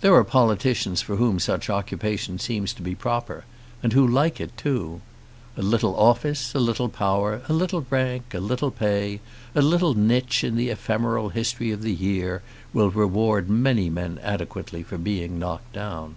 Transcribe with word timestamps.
There 0.00 0.12
are 0.16 0.24
politicians 0.24 1.02
for 1.02 1.14
whom 1.14 1.38
such 1.38 1.70
occupation 1.70 2.40
seems 2.40 2.72
to 2.72 2.82
be 2.82 2.96
proper; 2.96 3.44
and 3.80 3.92
who 3.92 4.04
like 4.04 4.40
it 4.40 4.56
too. 4.56 5.00
A 5.56 5.62
little 5.62 5.94
office, 5.94 6.52
a 6.52 6.58
little 6.58 6.88
power, 6.88 7.42
a 7.48 7.52
little 7.52 7.86
rank, 7.88 8.34
a 8.34 8.40
little 8.40 8.72
pay, 8.72 9.20
a 9.54 9.62
little 9.62 9.94
niche 9.94 10.42
in 10.42 10.56
the 10.56 10.68
ephemeral 10.70 11.28
history 11.28 11.70
of 11.70 11.82
the 11.82 11.94
year 11.94 12.42
will 12.72 12.90
reward 12.90 13.48
many 13.48 13.88
men 13.88 14.18
adequately 14.24 14.82
for 14.82 14.98
being 14.98 15.38
knocked 15.38 15.72
down. 15.74 16.16